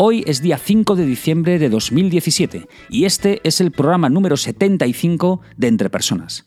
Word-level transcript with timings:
Hoy 0.00 0.22
es 0.28 0.40
día 0.42 0.58
5 0.58 0.94
de 0.94 1.04
diciembre 1.04 1.58
de 1.58 1.68
2017 1.68 2.68
y 2.88 3.04
este 3.04 3.40
es 3.42 3.60
el 3.60 3.72
programa 3.72 4.08
número 4.08 4.36
75 4.36 5.40
de 5.56 5.66
Entre 5.66 5.90
Personas. 5.90 6.44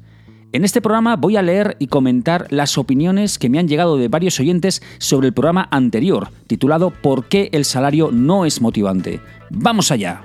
En 0.54 0.64
este 0.64 0.80
programa 0.80 1.18
voy 1.18 1.36
a 1.36 1.42
leer 1.42 1.76
y 1.78 1.88
comentar 1.88 2.48
las 2.50 2.78
opiniones 2.78 3.38
que 3.38 3.50
me 3.50 3.60
han 3.60 3.68
llegado 3.68 3.98
de 3.98 4.08
varios 4.08 4.40
oyentes 4.40 4.82
sobre 5.00 5.28
el 5.28 5.34
programa 5.34 5.68
anterior, 5.70 6.30
titulado 6.48 6.92
¿Por 6.92 7.28
qué 7.28 7.50
el 7.52 7.66
salario 7.66 8.10
no 8.14 8.46
es 8.46 8.62
motivante? 8.62 9.20
¡Vamos 9.50 9.92
allá! 9.92 10.24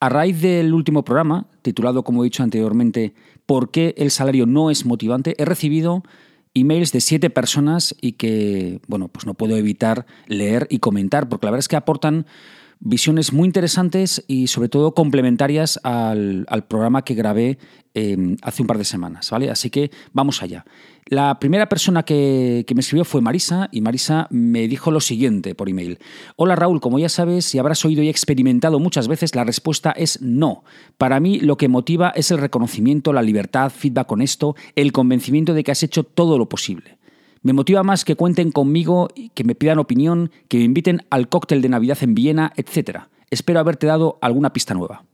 A 0.00 0.08
raíz 0.08 0.40
del 0.40 0.74
último 0.74 1.04
programa, 1.04 1.48
titulado, 1.62 2.04
como 2.04 2.22
he 2.22 2.26
dicho 2.26 2.42
anteriormente, 2.42 3.14
¿Por 3.46 3.70
qué 3.70 3.94
el 3.96 4.10
salario 4.10 4.46
no 4.46 4.70
es 4.70 4.84
motivante?, 4.84 5.34
he 5.38 5.44
recibido 5.44 6.02
emails 6.54 6.92
de 6.92 7.00
siete 7.00 7.30
personas 7.30 7.96
y 8.00 8.12
que, 8.12 8.80
bueno, 8.86 9.08
pues 9.08 9.26
no 9.26 9.34
puedo 9.34 9.56
evitar 9.56 10.06
leer 10.26 10.66
y 10.70 10.78
comentar, 10.78 11.28
porque 11.28 11.46
la 11.46 11.52
verdad 11.52 11.60
es 11.60 11.68
que 11.68 11.76
aportan 11.76 12.26
visiones 12.80 13.32
muy 13.32 13.46
interesantes 13.46 14.24
y 14.28 14.46
sobre 14.46 14.68
todo 14.68 14.94
complementarias 14.94 15.80
al, 15.82 16.46
programa 16.68 17.02
que 17.02 17.14
grabé 17.14 17.58
em, 17.94 18.36
hace 18.42 18.62
un 18.62 18.68
par 18.68 18.78
de 18.78 18.84
semanas, 18.84 19.30
¿vale? 19.30 19.50
Así 19.50 19.70
que 19.70 19.90
vamos 20.12 20.42
allá. 20.42 20.64
La 21.06 21.38
primera 21.38 21.70
persona 21.70 22.02
que, 22.02 22.66
me 22.74 22.80
escribió 22.80 23.04
fue 23.04 23.22
Marisa 23.22 23.70
y 23.72 23.80
Marisa 23.80 24.26
me 24.30 24.68
dijo 24.68 24.90
lo 24.90 25.00
siguiente 25.00 25.54
por 25.54 25.70
email. 25.70 25.98
Hola 26.36 26.54
Raúl, 26.54 26.80
como 26.80 26.98
ya 26.98 27.08
sabes 27.08 27.54
y 27.54 27.58
habrás 27.58 27.82
oído 27.86 28.02
y 28.02 28.10
experimentado 28.10 28.78
muchas 28.78 29.08
veces, 29.08 29.34
la 29.34 29.44
respuesta 29.44 29.90
es 29.92 30.20
no. 30.20 30.64
Para 30.98 31.18
mí 31.18 31.40
lo 31.40 31.56
que 31.56 31.68
motiva 31.68 32.10
es 32.10 32.30
el 32.30 32.38
reconocimiento, 32.38 33.14
la 33.14 33.22
libertad, 33.22 33.72
feedback 33.74 34.12
honesto, 34.12 34.54
el 34.76 34.92
convencimiento 34.92 35.54
de 35.54 35.64
que 35.64 35.72
has 35.72 35.82
hecho 35.82 36.04
todo 36.04 36.36
lo 36.36 36.48
posible. 36.50 36.97
Me 37.42 37.52
motiva 37.52 37.82
más 37.82 38.04
que 38.04 38.16
cuenten 38.16 38.50
conmigo, 38.50 39.08
que 39.34 39.44
me 39.44 39.54
pidan 39.54 39.78
opinión, 39.78 40.30
que 40.48 40.58
me 40.58 40.64
inviten 40.64 41.02
al 41.10 41.28
cóctel 41.28 41.62
de 41.62 41.68
Navidad 41.68 41.98
en 42.00 42.14
Viena, 42.14 42.52
etc. 42.56 43.00
Espero 43.30 43.60
haberte 43.60 43.86
dado 43.86 44.18
alguna 44.20 44.52
pista 44.52 44.74
nueva. 44.74 45.04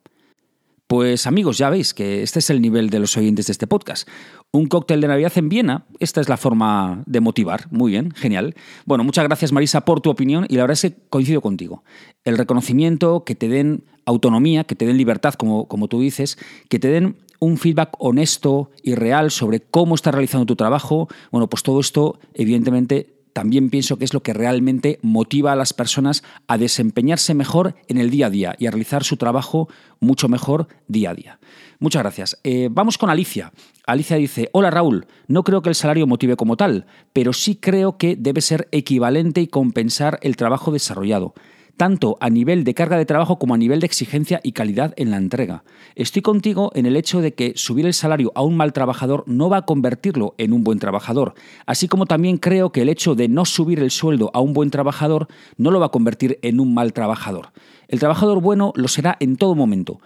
Pues 0.86 1.26
amigos, 1.26 1.56
ya 1.56 1.70
veis 1.70 1.94
que 1.94 2.22
este 2.22 2.40
es 2.40 2.50
el 2.50 2.60
nivel 2.60 2.90
de 2.90 2.98
los 2.98 3.16
oyentes 3.16 3.46
de 3.46 3.52
este 3.52 3.66
podcast. 3.66 4.06
Un 4.52 4.66
cóctel 4.66 5.00
de 5.00 5.08
Navidad 5.08 5.32
en 5.36 5.48
Viena, 5.48 5.86
esta 5.98 6.20
es 6.20 6.28
la 6.28 6.36
forma 6.36 7.02
de 7.06 7.20
motivar. 7.20 7.66
Muy 7.70 7.92
bien, 7.92 8.12
genial. 8.12 8.54
Bueno, 8.84 9.02
muchas 9.02 9.24
gracias 9.24 9.50
Marisa 9.50 9.86
por 9.86 10.02
tu 10.02 10.10
opinión 10.10 10.46
y 10.48 10.56
la 10.56 10.64
verdad 10.64 10.74
es 10.74 10.82
que 10.82 10.98
coincido 11.08 11.40
contigo. 11.40 11.84
El 12.24 12.36
reconocimiento, 12.36 13.24
que 13.24 13.34
te 13.34 13.48
den 13.48 13.84
autonomía, 14.04 14.64
que 14.64 14.74
te 14.74 14.86
den 14.86 14.98
libertad, 14.98 15.34
como, 15.34 15.68
como 15.68 15.88
tú 15.88 16.00
dices, 16.00 16.38
que 16.68 16.78
te 16.78 16.88
den 16.88 17.16
un 17.38 17.58
feedback 17.58 17.90
honesto 17.98 18.70
y 18.82 18.94
real 18.94 19.30
sobre 19.30 19.60
cómo 19.60 19.94
estás 19.94 20.14
realizando 20.14 20.46
tu 20.46 20.56
trabajo, 20.56 21.08
bueno, 21.30 21.48
pues 21.48 21.62
todo 21.62 21.80
esto 21.80 22.18
evidentemente 22.34 23.14
también 23.34 23.68
pienso 23.68 23.98
que 23.98 24.04
es 24.04 24.14
lo 24.14 24.22
que 24.22 24.32
realmente 24.32 25.00
motiva 25.02 25.52
a 25.52 25.56
las 25.56 25.72
personas 25.72 26.22
a 26.46 26.56
desempeñarse 26.56 27.34
mejor 27.34 27.74
en 27.88 27.98
el 27.98 28.08
día 28.08 28.26
a 28.26 28.30
día 28.30 28.56
y 28.58 28.66
a 28.66 28.70
realizar 28.70 29.02
su 29.02 29.16
trabajo 29.16 29.68
mucho 29.98 30.28
mejor 30.28 30.68
día 30.86 31.10
a 31.10 31.14
día. 31.14 31.40
Muchas 31.80 32.02
gracias. 32.02 32.38
Eh, 32.44 32.68
vamos 32.70 32.96
con 32.96 33.10
Alicia. 33.10 33.52
Alicia 33.86 34.16
dice, 34.16 34.48
hola 34.52 34.70
Raúl, 34.70 35.06
no 35.26 35.42
creo 35.42 35.62
que 35.62 35.68
el 35.68 35.74
salario 35.74 36.06
motive 36.06 36.36
como 36.36 36.56
tal, 36.56 36.86
pero 37.12 37.32
sí 37.32 37.56
creo 37.56 37.98
que 37.98 38.14
debe 38.16 38.40
ser 38.40 38.68
equivalente 38.70 39.40
y 39.40 39.48
compensar 39.48 40.20
el 40.22 40.36
trabajo 40.36 40.70
desarrollado 40.70 41.34
tanto 41.76 42.16
a 42.20 42.30
nivel 42.30 42.64
de 42.64 42.74
carga 42.74 42.96
de 42.96 43.06
trabajo 43.06 43.38
como 43.38 43.54
a 43.54 43.58
nivel 43.58 43.80
de 43.80 43.86
exigencia 43.86 44.40
y 44.42 44.52
calidad 44.52 44.94
en 44.96 45.10
la 45.10 45.16
entrega. 45.16 45.64
Estoy 45.94 46.22
contigo 46.22 46.70
en 46.74 46.86
el 46.86 46.96
hecho 46.96 47.20
de 47.20 47.34
que 47.34 47.52
subir 47.56 47.86
el 47.86 47.94
salario 47.94 48.32
a 48.34 48.42
un 48.42 48.56
mal 48.56 48.72
trabajador 48.72 49.24
no 49.26 49.48
va 49.48 49.58
a 49.58 49.66
convertirlo 49.66 50.34
en 50.38 50.52
un 50.52 50.64
buen 50.64 50.78
trabajador, 50.78 51.34
así 51.66 51.88
como 51.88 52.06
también 52.06 52.38
creo 52.38 52.72
que 52.72 52.82
el 52.82 52.88
hecho 52.88 53.14
de 53.14 53.28
no 53.28 53.44
subir 53.44 53.80
el 53.80 53.90
sueldo 53.90 54.30
a 54.34 54.40
un 54.40 54.52
buen 54.52 54.70
trabajador 54.70 55.28
no 55.56 55.70
lo 55.70 55.80
va 55.80 55.86
a 55.86 55.90
convertir 55.90 56.38
en 56.42 56.60
un 56.60 56.74
mal 56.74 56.92
trabajador. 56.92 57.52
El 57.88 57.98
trabajador 57.98 58.40
bueno 58.40 58.72
lo 58.76 58.88
será 58.88 59.16
en 59.20 59.36
todo 59.36 59.54
momento, 59.54 60.00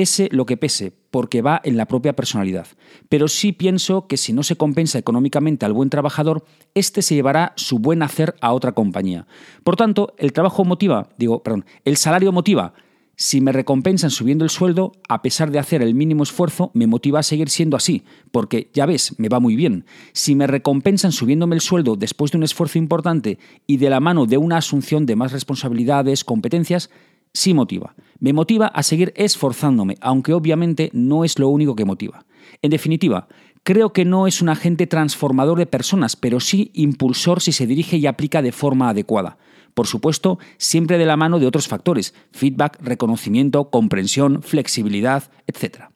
pese 0.00 0.30
lo 0.32 0.46
que 0.46 0.56
pese, 0.56 0.94
porque 1.10 1.42
va 1.42 1.60
en 1.62 1.76
la 1.76 1.84
propia 1.84 2.16
personalidad. 2.16 2.66
Pero 3.10 3.28
sí 3.28 3.52
pienso 3.52 4.06
que 4.06 4.16
si 4.16 4.32
no 4.32 4.42
se 4.42 4.56
compensa 4.56 4.98
económicamente 4.98 5.66
al 5.66 5.74
buen 5.74 5.90
trabajador, 5.90 6.42
éste 6.72 7.02
se 7.02 7.14
llevará 7.14 7.52
su 7.56 7.80
buen 7.80 8.02
hacer 8.02 8.34
a 8.40 8.54
otra 8.54 8.72
compañía. 8.72 9.26
Por 9.62 9.76
tanto, 9.76 10.14
el 10.16 10.32
trabajo 10.32 10.64
motiva, 10.64 11.10
digo, 11.18 11.42
perdón, 11.42 11.66
el 11.84 11.98
salario 11.98 12.32
motiva. 12.32 12.72
Si 13.14 13.42
me 13.42 13.52
recompensan 13.52 14.08
subiendo 14.08 14.42
el 14.42 14.48
sueldo, 14.48 14.92
a 15.06 15.20
pesar 15.20 15.50
de 15.50 15.58
hacer 15.58 15.82
el 15.82 15.94
mínimo 15.94 16.22
esfuerzo, 16.22 16.70
me 16.72 16.86
motiva 16.86 17.18
a 17.18 17.22
seguir 17.22 17.50
siendo 17.50 17.76
así, 17.76 18.02
porque 18.32 18.70
ya 18.72 18.86
ves, 18.86 19.14
me 19.18 19.28
va 19.28 19.38
muy 19.38 19.56
bien. 19.56 19.84
Si 20.14 20.34
me 20.34 20.46
recompensan 20.46 21.12
subiéndome 21.12 21.56
el 21.56 21.60
sueldo 21.60 21.96
después 21.96 22.30
de 22.30 22.38
un 22.38 22.44
esfuerzo 22.44 22.78
importante 22.78 23.38
y 23.66 23.76
de 23.76 23.90
la 23.90 24.00
mano 24.00 24.24
de 24.24 24.38
una 24.38 24.56
asunción 24.56 25.04
de 25.04 25.16
más 25.16 25.32
responsabilidades, 25.32 26.24
competencias, 26.24 26.88
sí 27.32 27.54
motiva. 27.54 27.94
Me 28.18 28.32
motiva 28.32 28.66
a 28.66 28.82
seguir 28.82 29.12
esforzándome, 29.16 29.96
aunque 30.00 30.34
obviamente 30.34 30.90
no 30.92 31.24
es 31.24 31.38
lo 31.38 31.48
único 31.48 31.74
que 31.74 31.84
motiva. 31.84 32.26
En 32.62 32.70
definitiva, 32.70 33.28
creo 33.62 33.92
que 33.92 34.04
no 34.04 34.26
es 34.26 34.42
un 34.42 34.48
agente 34.48 34.86
transformador 34.86 35.58
de 35.58 35.66
personas, 35.66 36.16
pero 36.16 36.40
sí 36.40 36.70
impulsor 36.74 37.40
si 37.40 37.52
se 37.52 37.66
dirige 37.66 37.96
y 37.96 38.06
aplica 38.06 38.42
de 38.42 38.52
forma 38.52 38.90
adecuada. 38.90 39.38
Por 39.74 39.86
supuesto, 39.86 40.38
siempre 40.58 40.98
de 40.98 41.06
la 41.06 41.16
mano 41.16 41.38
de 41.38 41.46
otros 41.46 41.68
factores, 41.68 42.14
feedback, 42.32 42.78
reconocimiento, 42.82 43.70
comprensión, 43.70 44.42
flexibilidad, 44.42 45.30
etc. 45.46 45.90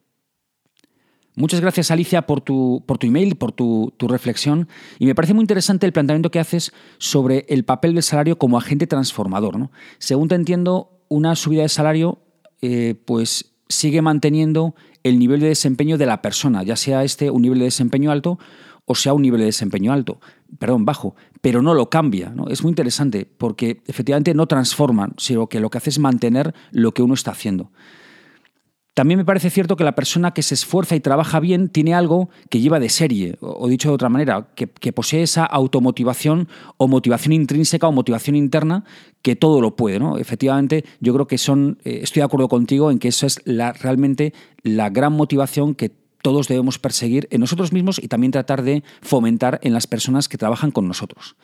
Muchas 1.35 1.59
gracias 1.59 1.91
Alicia 1.91 2.21
por 2.21 2.39
tu, 2.39 2.83
por 2.85 2.97
tu 2.97 3.07
email, 3.07 3.35
por 3.35 3.51
tu, 3.51 3.93
tu, 3.97 4.07
reflexión 4.07 4.69
y 4.99 5.05
me 5.05 5.13
parece 5.13 5.33
muy 5.33 5.43
interesante 5.43 5.85
el 5.85 5.91
planteamiento 5.91 6.31
que 6.31 6.39
haces 6.39 6.71
sobre 6.97 7.45
el 7.49 7.65
papel 7.65 7.93
del 7.93 8.03
salario 8.03 8.37
como 8.37 8.57
agente 8.57 8.87
transformador. 8.87 9.59
¿no? 9.59 9.69
Según 9.97 10.29
te 10.29 10.35
entiendo, 10.35 10.94
una 11.07 11.35
subida 11.35 11.63
de 11.63 11.69
salario 11.69 12.19
eh, 12.61 12.95
pues 13.05 13.53
sigue 13.69 14.01
manteniendo 14.01 14.75
el 15.03 15.19
nivel 15.19 15.39
de 15.39 15.47
desempeño 15.47 15.97
de 15.97 16.05
la 16.05 16.21
persona, 16.21 16.63
ya 16.63 16.75
sea 16.75 17.03
este 17.03 17.29
un 17.29 17.41
nivel 17.41 17.59
de 17.59 17.65
desempeño 17.65 18.11
alto 18.11 18.39
o 18.85 18.95
sea 18.95 19.13
un 19.13 19.23
nivel 19.23 19.39
de 19.39 19.47
desempeño 19.47 19.91
alto, 19.91 20.19
perdón, 20.59 20.85
bajo, 20.85 21.15
pero 21.41 21.61
no 21.61 21.73
lo 21.73 21.89
cambia. 21.89 22.29
¿no? 22.29 22.47
Es 22.47 22.61
muy 22.61 22.69
interesante 22.69 23.25
porque 23.25 23.81
efectivamente 23.87 24.33
no 24.33 24.47
transforman, 24.47 25.13
sino 25.17 25.47
que 25.47 25.59
lo 25.59 25.69
que 25.69 25.79
hace 25.79 25.89
es 25.89 25.99
mantener 25.99 26.53
lo 26.71 26.93
que 26.93 27.01
uno 27.01 27.15
está 27.15 27.31
haciendo. 27.31 27.71
También 28.95 29.17
me 29.17 29.25
parece 29.25 29.49
cierto 29.49 29.75
que 29.75 29.83
la 29.83 29.93
persona 29.93 30.31
que 30.31 30.41
se 30.41 30.53
esfuerza 30.53 30.95
y 30.95 31.01
trabaja 31.01 31.41
bien 31.41 31.67
tiene 31.67 31.93
algo 31.93 32.29
que 32.49 32.61
lleva 32.61 32.79
de 32.79 32.87
serie, 32.87 33.35
o 33.41 33.67
dicho 33.67 33.89
de 33.89 33.95
otra 33.95 34.07
manera, 34.07 34.47
que, 34.55 34.93
posee 34.93 35.21
esa 35.21 35.43
automotivación 35.43 36.47
o 36.77 36.87
motivación 36.87 37.33
intrínseca 37.33 37.89
o 37.89 37.91
motivación 37.91 38.37
interna 38.37 38.85
que 39.21 39.35
todo 39.35 39.59
lo 39.59 39.75
puede. 39.75 39.99
¿no? 39.99 40.17
Efectivamente, 40.17 40.85
yo 41.01 41.13
creo 41.13 41.27
que 41.27 41.37
son, 41.37 41.77
eh, 41.83 41.99
estoy 42.03 42.21
de 42.21 42.25
acuerdo 42.25 42.47
contigo 42.47 42.89
en 42.89 42.99
que 42.99 43.09
eso 43.09 43.27
es 43.27 43.41
la, 43.43 43.73
realmente 43.73 44.33
la 44.63 44.89
gran 44.89 45.11
motivación 45.11 45.75
que 45.75 45.91
todos 46.21 46.47
debemos 46.47 46.79
perseguir 46.79 47.27
en 47.31 47.41
nosotros 47.41 47.73
mismos 47.73 47.99
y 48.01 48.07
también 48.07 48.31
tratar 48.31 48.63
de 48.63 48.81
fomentar 49.01 49.59
en 49.61 49.73
las 49.73 49.87
personas 49.87 50.29
que 50.29 50.37
trabajan 50.37 50.71
con 50.71 50.87
nosotros. 50.87 51.35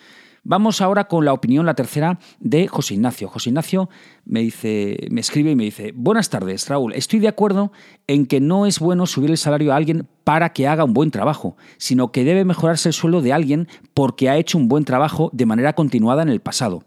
Vamos 0.43 0.81
ahora 0.81 1.03
con 1.03 1.23
la 1.23 1.33
opinión, 1.33 1.67
la 1.67 1.75
tercera, 1.75 2.17
de 2.39 2.67
José 2.67 2.95
Ignacio. 2.95 3.27
José 3.27 3.49
Ignacio 3.49 3.89
me 4.25 4.39
dice, 4.39 4.97
me 5.11 5.21
escribe 5.21 5.51
y 5.51 5.55
me 5.55 5.65
dice: 5.65 5.93
Buenas 5.95 6.31
tardes, 6.31 6.67
Raúl. 6.67 6.93
Estoy 6.93 7.19
de 7.19 7.27
acuerdo 7.27 7.71
en 8.07 8.25
que 8.25 8.39
no 8.39 8.65
es 8.65 8.79
bueno 8.79 9.05
subir 9.05 9.29
el 9.29 9.37
salario 9.37 9.71
a 9.71 9.75
alguien 9.75 10.07
para 10.23 10.51
que 10.51 10.67
haga 10.67 10.83
un 10.83 10.93
buen 10.93 11.11
trabajo, 11.11 11.57
sino 11.77 12.11
que 12.11 12.23
debe 12.23 12.43
mejorarse 12.43 12.89
el 12.89 12.93
sueldo 12.93 13.21
de 13.21 13.33
alguien 13.33 13.67
porque 13.93 14.29
ha 14.29 14.37
hecho 14.37 14.57
un 14.57 14.67
buen 14.67 14.83
trabajo 14.83 15.29
de 15.31 15.45
manera 15.45 15.73
continuada 15.73 16.23
en 16.23 16.29
el 16.29 16.39
pasado. 16.39 16.83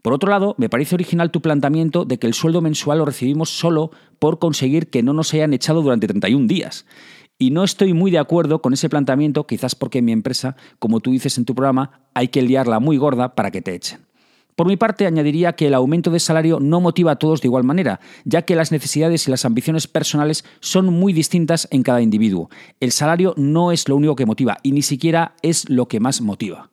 Por 0.00 0.12
otro 0.12 0.30
lado, 0.30 0.54
me 0.58 0.68
parece 0.68 0.94
original 0.96 1.30
tu 1.30 1.40
planteamiento 1.40 2.04
de 2.04 2.18
que 2.18 2.26
el 2.26 2.34
sueldo 2.34 2.60
mensual 2.60 2.98
lo 2.98 3.04
recibimos 3.04 3.50
solo 3.50 3.90
por 4.18 4.38
conseguir 4.38 4.90
que 4.90 5.02
no 5.02 5.12
nos 5.12 5.32
hayan 5.34 5.54
echado 5.54 5.82
durante 5.82 6.08
31 6.08 6.46
días. 6.46 6.86
Y 7.42 7.50
no 7.50 7.64
estoy 7.64 7.92
muy 7.92 8.12
de 8.12 8.20
acuerdo 8.20 8.62
con 8.62 8.72
ese 8.72 8.88
planteamiento, 8.88 9.48
quizás 9.48 9.74
porque 9.74 9.98
en 9.98 10.04
mi 10.04 10.12
empresa, 10.12 10.54
como 10.78 11.00
tú 11.00 11.10
dices 11.10 11.38
en 11.38 11.44
tu 11.44 11.56
programa, 11.56 12.02
hay 12.14 12.28
que 12.28 12.40
liarla 12.40 12.78
muy 12.78 12.98
gorda 12.98 13.34
para 13.34 13.50
que 13.50 13.60
te 13.60 13.74
echen. 13.74 13.98
Por 14.54 14.68
mi 14.68 14.76
parte, 14.76 15.06
añadiría 15.06 15.54
que 15.54 15.66
el 15.66 15.74
aumento 15.74 16.12
de 16.12 16.20
salario 16.20 16.60
no 16.60 16.80
motiva 16.80 17.10
a 17.10 17.16
todos 17.16 17.40
de 17.40 17.48
igual 17.48 17.64
manera, 17.64 17.98
ya 18.24 18.42
que 18.42 18.54
las 18.54 18.70
necesidades 18.70 19.26
y 19.26 19.32
las 19.32 19.44
ambiciones 19.44 19.88
personales 19.88 20.44
son 20.60 20.86
muy 20.86 21.12
distintas 21.12 21.66
en 21.72 21.82
cada 21.82 22.00
individuo. 22.00 22.48
El 22.78 22.92
salario 22.92 23.34
no 23.36 23.72
es 23.72 23.88
lo 23.88 23.96
único 23.96 24.14
que 24.14 24.24
motiva 24.24 24.58
y 24.62 24.70
ni 24.70 24.82
siquiera 24.82 25.34
es 25.42 25.68
lo 25.68 25.88
que 25.88 25.98
más 25.98 26.20
motiva. 26.20 26.70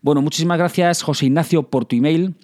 Bueno, 0.00 0.22
muchísimas 0.22 0.56
gracias 0.56 1.02
José 1.02 1.26
Ignacio 1.26 1.64
por 1.64 1.84
tu 1.84 1.94
email. 1.94 2.36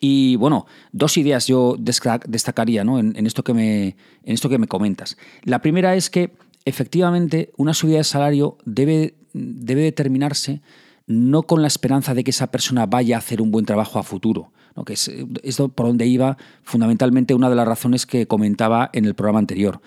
Y 0.00 0.36
bueno, 0.36 0.66
dos 0.92 1.16
ideas 1.16 1.48
yo 1.48 1.74
destacaría 1.78 2.82
en, 2.82 3.26
esto 3.26 3.42
que 3.42 3.54
me, 3.54 3.86
en 3.86 4.34
esto 4.34 4.48
que 4.48 4.58
me 4.58 4.68
comentas. 4.68 5.16
La 5.42 5.60
primera 5.60 5.96
es 5.96 6.08
que 6.08 6.30
efectivamente 6.64 7.52
una 7.56 7.74
subida 7.74 7.98
de 7.98 8.04
salario 8.04 8.58
debe, 8.64 9.14
debe 9.32 9.82
determinarse 9.82 10.60
no 11.06 11.42
con 11.42 11.62
la 11.62 11.68
esperanza 11.68 12.14
de 12.14 12.24
que 12.24 12.30
esa 12.30 12.50
persona 12.50 12.86
vaya 12.86 13.16
a 13.16 13.18
hacer 13.18 13.42
un 13.42 13.50
buen 13.50 13.66
trabajo 13.66 13.98
a 13.98 14.02
futuro, 14.02 14.52
¿no? 14.76 14.84
que 14.84 14.94
es, 14.94 15.10
por 15.74 15.86
donde 15.86 16.06
iba 16.06 16.36
fundamentalmente 16.62 17.34
una 17.34 17.50
de 17.50 17.56
las 17.56 17.66
razones 17.66 18.06
que 18.06 18.26
comentaba 18.26 18.90
en 18.92 19.04
el 19.04 19.14
programa 19.14 19.40
anterior. 19.40 19.80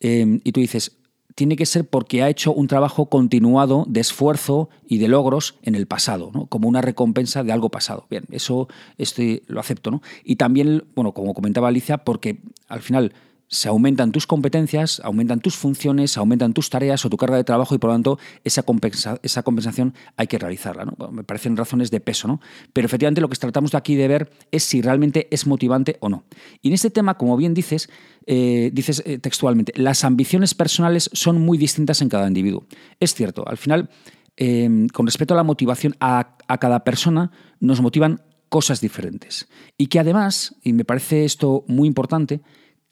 Em, 0.00 0.40
y 0.44 0.52
tú 0.52 0.60
dices, 0.60 0.98
tiene 1.34 1.56
que 1.56 1.66
ser 1.66 1.88
porque 1.88 2.22
ha 2.22 2.28
hecho 2.28 2.52
un 2.52 2.66
trabajo 2.66 3.06
continuado 3.06 3.84
de 3.88 4.00
esfuerzo 4.00 4.68
y 4.86 4.98
de 4.98 5.08
logros 5.08 5.56
en 5.62 5.74
el 5.74 5.86
pasado, 5.86 6.30
¿no? 6.32 6.46
como 6.46 6.68
una 6.68 6.80
recompensa 6.80 7.42
de 7.42 7.52
algo 7.52 7.70
pasado. 7.70 8.06
Bien, 8.10 8.24
eso 8.30 8.68
estoy, 8.98 9.42
lo 9.46 9.60
acepto. 9.60 9.90
¿no? 9.90 10.02
Y 10.24 10.36
también, 10.36 10.84
bueno, 10.94 11.12
como 11.12 11.34
comentaba 11.34 11.68
Alicia, 11.68 11.98
porque 11.98 12.40
al 12.68 12.80
final 12.80 13.12
se 13.52 13.68
aumentan 13.68 14.12
tus 14.12 14.26
competencias, 14.26 14.98
aumentan 15.04 15.40
tus 15.40 15.56
funciones, 15.56 16.16
aumentan 16.16 16.54
tus 16.54 16.70
tareas 16.70 17.04
o 17.04 17.10
tu 17.10 17.18
carga 17.18 17.36
de 17.36 17.44
trabajo 17.44 17.74
y 17.74 17.78
por 17.78 17.90
lo 17.90 17.94
tanto 17.94 18.18
esa, 18.44 18.62
compensación 18.62 19.94
hay 20.16 20.26
que 20.26 20.38
realizarla. 20.38 20.86
¿no? 20.86 21.12
me 21.12 21.22
parecen 21.22 21.54
razones 21.58 21.90
de 21.90 22.00
peso, 22.00 22.26
¿no? 22.28 22.40
Pero 22.72 22.86
efectivamente 22.86 23.20
lo 23.20 23.28
que 23.28 23.36
tratamos 23.36 23.72
de 23.72 23.76
aquí 23.76 23.94
de 23.94 24.08
ver 24.08 24.32
es 24.50 24.64
si 24.64 24.80
realmente 24.80 25.28
es 25.30 25.46
motivante 25.46 25.98
o 26.00 26.08
no. 26.08 26.24
Y 26.62 26.68
en 26.68 26.74
este 26.74 26.88
tema, 26.88 27.18
como 27.18 27.36
bien 27.36 27.52
dices, 27.52 27.90
eh, 28.26 28.70
dices 28.72 29.02
eh, 29.04 29.18
textualmente, 29.18 29.74
las 29.76 30.02
ambiciones 30.04 30.54
personales 30.54 31.10
son 31.12 31.38
muy 31.38 31.58
distintas 31.58 32.00
en 32.00 32.08
cada 32.08 32.26
individuo. 32.26 32.64
Es 33.00 33.14
cierto, 33.14 33.46
al 33.46 33.58
final, 33.58 33.90
em, 34.38 34.88
con 34.88 35.04
respecto 35.04 35.34
a 35.34 35.36
la 35.36 35.42
motivación 35.42 35.94
a 36.00 36.36
cada 36.58 36.84
persona, 36.84 37.30
nos 37.60 37.82
motivan 37.82 38.22
cosas 38.48 38.80
diferentes. 38.80 39.46
Y 39.76 39.88
que 39.88 39.98
además, 39.98 40.56
y 40.62 40.72
me 40.72 40.86
parece 40.86 41.26
esto 41.26 41.64
muy 41.68 41.86
importante, 41.86 42.40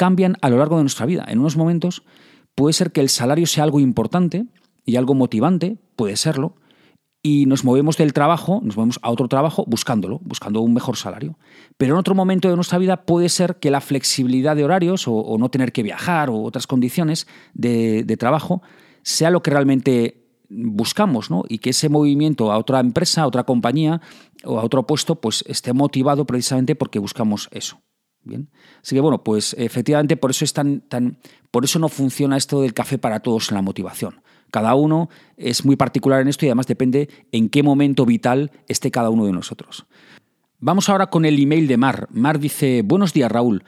cambian 0.00 0.38
a 0.40 0.48
lo 0.48 0.56
largo 0.56 0.78
de 0.78 0.82
nuestra 0.82 1.04
vida. 1.04 1.26
En 1.28 1.40
unos 1.40 1.58
momentos 1.58 2.04
puede 2.54 2.72
ser 2.72 2.90
que 2.90 3.02
el 3.02 3.10
salario 3.10 3.46
sea 3.46 3.64
algo 3.64 3.80
importante 3.80 4.46
y 4.86 4.96
algo 4.96 5.12
motivante, 5.12 5.76
puede 5.94 6.16
serlo, 6.16 6.54
y 7.22 7.44
nos 7.44 7.64
movemos 7.64 7.98
del 7.98 8.14
trabajo, 8.14 8.62
nos 8.64 8.78
movemos 8.78 8.98
a 9.02 9.10
otro 9.10 9.28
trabajo 9.28 9.66
buscándolo, 9.66 10.18
buscando 10.24 10.62
un 10.62 10.72
mejor 10.72 10.96
salario. 10.96 11.38
Pero 11.76 11.92
en 11.92 11.98
otro 11.98 12.14
momento 12.14 12.48
de 12.48 12.56
nuestra 12.56 12.78
vida 12.78 13.04
puede 13.04 13.28
ser 13.28 13.56
que 13.56 13.70
la 13.70 13.82
flexibilidad 13.82 14.56
de 14.56 14.64
horarios 14.64 15.04
o, 15.06 15.36
no 15.38 15.50
tener 15.50 15.70
que 15.70 15.82
viajar 15.82 16.30
o 16.30 16.44
otras 16.44 16.66
condiciones 16.66 17.26
de, 17.52 18.16
trabajo 18.18 18.62
sea 19.02 19.30
lo 19.30 19.42
que 19.42 19.50
realmente 19.50 20.24
buscamos, 20.48 21.30
¿no? 21.30 21.44
Y 21.46 21.58
que 21.58 21.70
ese 21.70 21.90
movimiento 21.90 22.50
a 22.50 22.56
otra 22.56 22.80
empresa, 22.80 23.20
a 23.20 23.26
otra 23.26 23.44
compañía 23.44 24.00
o 24.44 24.58
a 24.58 24.64
otro 24.64 24.86
puesto, 24.86 25.20
pues 25.20 25.44
esté 25.46 25.74
motivado 25.74 26.24
precisamente 26.24 26.74
porque 26.74 26.98
buscamos 26.98 27.50
eso. 27.52 27.82
Bien. 28.22 28.48
Así 28.82 28.94
que 28.94 29.00
bueno, 29.00 29.24
pues 29.24 29.54
efectivamente 29.58 30.16
por 30.16 30.30
eso 30.30 30.44
es 30.44 30.52
tan, 30.52 30.80
tan, 30.80 31.16
por 31.50 31.64
eso 31.64 31.78
no 31.78 31.88
funciona 31.88 32.36
esto 32.36 32.60
del 32.62 32.74
café 32.74 32.98
para 32.98 33.20
todos 33.20 33.50
en 33.50 33.56
la 33.56 33.62
motivación. 33.62 34.20
Cada 34.50 34.74
uno 34.74 35.08
es 35.36 35.64
muy 35.64 35.76
particular 35.76 36.20
en 36.20 36.28
esto 36.28 36.44
y 36.44 36.48
además 36.48 36.66
depende 36.66 37.08
en 37.32 37.48
qué 37.48 37.62
momento 37.62 38.04
vital 38.04 38.50
esté 38.68 38.90
cada 38.90 39.10
uno 39.10 39.24
de 39.24 39.32
nosotros. 39.32 39.86
Vamos 40.58 40.88
ahora 40.88 41.08
con 41.08 41.24
el 41.24 41.40
email 41.40 41.66
de 41.66 41.76
Mar. 41.76 42.08
Mar 42.10 42.38
dice, 42.38 42.82
buenos 42.84 43.12
días 43.12 43.32
Raúl. 43.32 43.64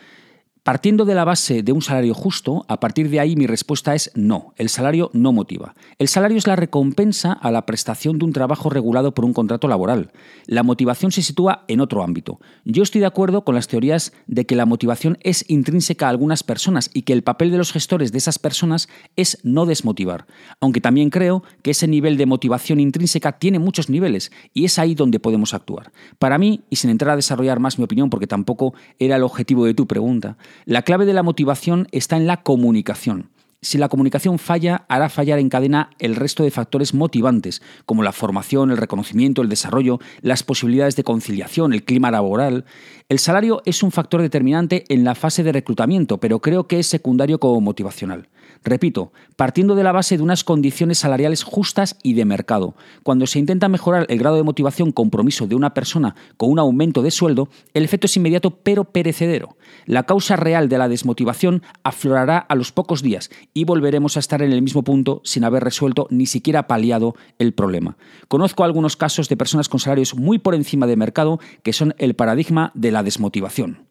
Partiendo 0.64 1.04
de 1.04 1.16
la 1.16 1.24
base 1.24 1.64
de 1.64 1.72
un 1.72 1.82
salario 1.82 2.14
justo, 2.14 2.64
a 2.68 2.78
partir 2.78 3.10
de 3.10 3.18
ahí 3.18 3.34
mi 3.34 3.48
respuesta 3.48 3.96
es 3.96 4.12
no, 4.14 4.54
el 4.56 4.68
salario 4.68 5.10
no 5.12 5.32
motiva. 5.32 5.74
El 5.98 6.06
salario 6.06 6.38
es 6.38 6.46
la 6.46 6.54
recompensa 6.54 7.32
a 7.32 7.50
la 7.50 7.66
prestación 7.66 8.20
de 8.20 8.26
un 8.26 8.32
trabajo 8.32 8.70
regulado 8.70 9.12
por 9.12 9.24
un 9.24 9.32
contrato 9.32 9.66
laboral. 9.66 10.12
La 10.46 10.62
motivación 10.62 11.10
se 11.10 11.22
sitúa 11.22 11.64
en 11.66 11.80
otro 11.80 12.04
ámbito. 12.04 12.38
Yo 12.64 12.84
estoy 12.84 13.00
de 13.00 13.08
acuerdo 13.08 13.42
con 13.42 13.56
las 13.56 13.66
teorías 13.66 14.12
de 14.28 14.46
que 14.46 14.54
la 14.54 14.64
motivación 14.64 15.18
es 15.22 15.44
intrínseca 15.50 16.06
a 16.06 16.10
algunas 16.10 16.44
personas 16.44 16.92
y 16.94 17.02
que 17.02 17.12
el 17.12 17.24
papel 17.24 17.50
de 17.50 17.58
los 17.58 17.72
gestores 17.72 18.12
de 18.12 18.18
esas 18.18 18.38
personas 18.38 18.88
es 19.16 19.40
no 19.42 19.66
desmotivar. 19.66 20.28
Aunque 20.60 20.80
también 20.80 21.10
creo 21.10 21.42
que 21.62 21.72
ese 21.72 21.88
nivel 21.88 22.16
de 22.16 22.26
motivación 22.26 22.78
intrínseca 22.78 23.32
tiene 23.32 23.58
muchos 23.58 23.90
niveles 23.90 24.30
y 24.54 24.64
es 24.64 24.78
ahí 24.78 24.94
donde 24.94 25.18
podemos 25.18 25.54
actuar. 25.54 25.90
Para 26.20 26.38
mí, 26.38 26.60
y 26.70 26.76
sin 26.76 26.90
entrar 26.90 27.14
a 27.14 27.16
desarrollar 27.16 27.58
más 27.58 27.80
mi 27.80 27.84
opinión 27.84 28.10
porque 28.10 28.28
tampoco 28.28 28.74
era 29.00 29.16
el 29.16 29.24
objetivo 29.24 29.64
de 29.64 29.74
tu 29.74 29.88
pregunta, 29.88 30.36
la 30.64 30.82
clave 30.82 31.06
de 31.06 31.12
la 31.12 31.22
motivación 31.22 31.88
está 31.92 32.16
en 32.16 32.26
la 32.26 32.42
comunicación. 32.42 33.30
Si 33.64 33.78
la 33.78 33.88
comunicación 33.88 34.40
falla, 34.40 34.84
hará 34.88 35.08
fallar 35.08 35.38
en 35.38 35.48
cadena 35.48 35.90
el 36.00 36.16
resto 36.16 36.42
de 36.42 36.50
factores 36.50 36.94
motivantes, 36.94 37.62
como 37.86 38.02
la 38.02 38.10
formación, 38.10 38.72
el 38.72 38.76
reconocimiento, 38.76 39.40
el 39.40 39.48
desarrollo, 39.48 40.00
las 40.20 40.42
posibilidades 40.42 40.96
de 40.96 41.04
conciliación, 41.04 41.72
el 41.72 41.84
clima 41.84 42.10
laboral. 42.10 42.64
El 43.08 43.20
salario 43.20 43.62
es 43.64 43.84
un 43.84 43.92
factor 43.92 44.20
determinante 44.20 44.84
en 44.88 45.04
la 45.04 45.14
fase 45.14 45.44
de 45.44 45.52
reclutamiento, 45.52 46.18
pero 46.18 46.40
creo 46.40 46.66
que 46.66 46.80
es 46.80 46.88
secundario 46.88 47.38
como 47.38 47.60
motivacional. 47.60 48.28
Repito, 48.64 49.12
partiendo 49.36 49.74
de 49.74 49.82
la 49.82 49.92
base 49.92 50.16
de 50.16 50.22
unas 50.22 50.44
condiciones 50.44 50.98
salariales 50.98 51.42
justas 51.42 51.96
y 52.02 52.14
de 52.14 52.24
mercado. 52.24 52.74
Cuando 53.02 53.26
se 53.26 53.38
intenta 53.38 53.68
mejorar 53.68 54.06
el 54.08 54.18
grado 54.18 54.36
de 54.36 54.42
motivación 54.42 54.92
compromiso 54.92 55.46
de 55.46 55.54
una 55.54 55.74
persona 55.74 56.14
con 56.36 56.50
un 56.50 56.58
aumento 56.58 57.02
de 57.02 57.10
sueldo, 57.10 57.48
el 57.74 57.84
efecto 57.84 58.06
es 58.06 58.16
inmediato 58.16 58.50
pero 58.62 58.84
perecedero. 58.84 59.56
La 59.86 60.04
causa 60.04 60.36
real 60.36 60.68
de 60.68 60.78
la 60.78 60.88
desmotivación 60.88 61.62
aflorará 61.82 62.38
a 62.38 62.54
los 62.54 62.72
pocos 62.72 63.02
días 63.02 63.30
y 63.54 63.64
volveremos 63.64 64.16
a 64.16 64.20
estar 64.20 64.42
en 64.42 64.52
el 64.52 64.62
mismo 64.62 64.82
punto 64.82 65.20
sin 65.24 65.44
haber 65.44 65.64
resuelto 65.64 66.06
ni 66.10 66.26
siquiera 66.26 66.66
paliado 66.66 67.14
el 67.38 67.52
problema. 67.52 67.96
Conozco 68.28 68.64
algunos 68.64 68.96
casos 68.96 69.28
de 69.28 69.36
personas 69.36 69.68
con 69.68 69.80
salarios 69.80 70.14
muy 70.14 70.38
por 70.38 70.54
encima 70.54 70.86
de 70.86 70.96
mercado 70.96 71.40
que 71.62 71.72
son 71.72 71.94
el 71.98 72.14
paradigma 72.14 72.70
de 72.74 72.92
la 72.92 73.02
desmotivación. 73.02 73.86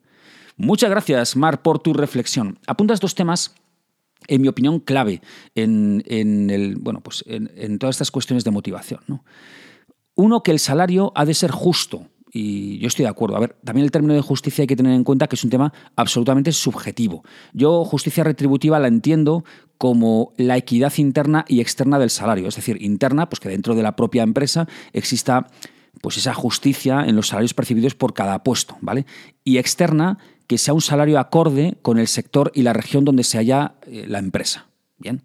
Muchas 0.57 0.89
gracias, 0.89 1.35
Mar, 1.35 1.61
por 1.61 1.79
tu 1.79 1.93
reflexión. 1.93 2.59
Apuntas 2.67 2.99
dos 2.99 3.15
temas 3.15 3.55
en 4.27 4.41
mi 4.41 4.47
opinión, 4.47 4.79
clave 4.79 5.21
en, 5.55 6.03
el, 6.07 6.77
bueno, 6.77 7.01
pues 7.01 7.23
en, 7.27 7.79
todas 7.79 7.95
estas 7.95 8.11
cuestiones 8.11 8.43
de 8.43 8.51
motivación. 8.51 9.01
Uno, 10.15 10.43
que 10.43 10.51
el 10.51 10.59
salario 10.59 11.11
ha 11.15 11.25
de 11.25 11.33
ser 11.33 11.51
justo. 11.51 12.07
Y 12.33 12.77
yo 12.79 12.87
estoy 12.87 13.03
de 13.03 13.09
acuerdo. 13.09 13.35
A 13.35 13.41
ver, 13.41 13.57
también 13.65 13.83
el 13.83 13.91
término 13.91 14.13
de 14.13 14.21
justicia 14.21 14.61
hay 14.61 14.67
que 14.67 14.77
tener 14.77 14.93
en 14.93 15.03
cuenta 15.03 15.27
que 15.27 15.35
es 15.35 15.43
un 15.43 15.49
tema 15.49 15.73
absolutamente 15.97 16.53
subjetivo. 16.53 17.23
Yo 17.51 17.83
justicia 17.83 18.23
retributiva 18.23 18.79
la 18.79 18.87
entiendo 18.87 19.43
como 19.77 20.31
la 20.37 20.55
equidad 20.55 20.93
interna 20.97 21.43
y 21.49 21.59
externa 21.59 21.99
del 21.99 22.09
salario. 22.09 22.47
Es 22.47 22.55
decir, 22.55 22.81
interna, 22.81 23.27
pues 23.27 23.41
que 23.41 23.49
dentro 23.49 23.75
de 23.75 23.83
la 23.83 23.97
propia 23.97 24.23
empresa 24.23 24.67
exista 24.93 25.47
pues 25.99 26.17
esa 26.17 26.33
justicia 26.33 27.03
en 27.05 27.15
los 27.15 27.27
salarios 27.27 27.53
percibidos 27.53 27.95
por 27.95 28.13
cada 28.13 28.43
puesto, 28.43 28.77
¿vale? 28.81 29.05
Y 29.43 29.57
externa, 29.57 30.17
que 30.51 30.57
sea 30.57 30.73
un 30.73 30.81
salario 30.81 31.17
acorde 31.17 31.77
con 31.81 31.97
el 31.97 32.09
sector 32.09 32.51
y 32.53 32.63
la 32.63 32.73
región 32.73 33.05
donde 33.05 33.23
se 33.23 33.37
halla 33.37 33.75
eh, 33.83 34.03
la 34.05 34.19
empresa. 34.19 34.65
Bien. 34.97 35.23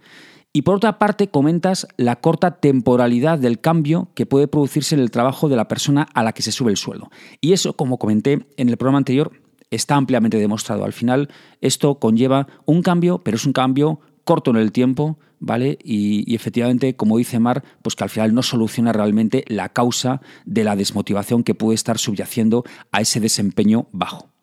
Y 0.53 0.63
por 0.63 0.77
otra 0.77 1.01
parte, 1.01 1.31
comentas 1.31 1.89
la 1.97 2.21
corta 2.21 2.61
temporalidad 2.61 3.37
del 3.37 3.61
cambio 3.61 4.09
que 4.15 4.25
puede 4.25 4.47
producirse 4.47 4.95
en 4.95 5.01
el 5.01 5.11
trabajo 5.11 5.49
de 5.49 5.57
la 5.57 5.67
persona 5.67 6.07
a 6.15 6.23
la 6.23 6.31
que 6.31 6.43
se 6.43 6.53
sube 6.53 6.71
el 6.71 6.77
sueldo. 6.77 7.11
Y 7.41 7.55
eso, 7.55 7.73
como 7.73 7.99
comenté 7.99 8.47
en 8.57 8.69
el 8.69 8.77
programa 8.77 8.99
anterior, 8.99 9.33
está 9.73 9.97
ampliamente 9.97 10.39
demostrado. 10.39 10.85
Al 10.85 10.93
final, 10.93 11.29
esto 11.61 11.99
conlleva 11.99 12.47
un 12.65 12.83
cambio, 12.83 13.25
pero 13.25 13.37
es 13.37 13.47
un 13.47 13.53
cambio 13.53 13.99
corto 14.23 14.53
en 14.53 14.59
el 14.59 14.71
tiempo, 14.71 15.19
¿vale? 15.41 15.77
Y, 15.83 16.23
y, 16.31 16.37
efectivamente, 16.37 16.95
como 16.95 17.19
dice 17.19 17.41
Mar, 17.41 17.65
pues 17.83 17.97
que 17.97 18.05
al 18.05 18.11
final 18.11 18.33
no 18.33 18.45
soluciona 18.45 18.93
realmente 18.93 19.45
la 19.49 19.71
causa 19.71 20.21
de 20.45 20.63
la 20.63 20.77
desmotivación 20.77 21.43
que 21.43 21.57
puede 21.57 21.75
estar 21.75 21.99
subyaciendo 21.99 22.63
a 22.93 23.01
ese 23.01 23.19
desempeño 23.19 23.89
bajo. 23.91 24.36